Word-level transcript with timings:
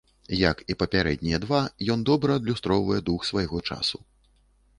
Як 0.51 0.61
і 0.73 0.75
папярэднія 0.83 1.39
два, 1.43 1.59
ён 1.97 2.07
добра 2.11 2.39
адлюстроўвае 2.41 2.99
дух 3.11 3.27
свайго 3.33 3.57
часу. 3.71 3.97